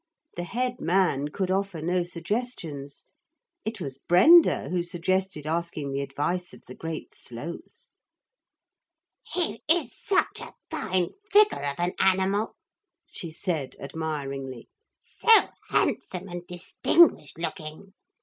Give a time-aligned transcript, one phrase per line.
[0.35, 3.05] The head man could offer no suggestions.
[3.65, 7.91] It was Brenda who suggested asking the advice of the Great Sloth.
[9.21, 12.55] 'He is such a fine figure of an animal,'
[13.11, 14.69] she said admiringly;
[14.99, 17.93] 'so handsome and distinguished looking.